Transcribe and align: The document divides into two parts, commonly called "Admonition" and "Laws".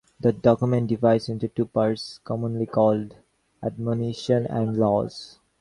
The 0.19 0.33
document 0.33 0.87
divides 0.87 1.29
into 1.29 1.47
two 1.47 1.67
parts, 1.67 2.17
commonly 2.23 2.65
called 2.65 3.17
"Admonition" 3.61 4.47
and 4.47 4.75
"Laws". 4.75 5.37